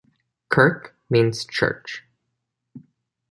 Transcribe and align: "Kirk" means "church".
"Kirk" 0.49 0.95
means 1.11 1.45
"church". 1.45 2.05